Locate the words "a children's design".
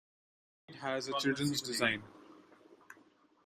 1.09-2.01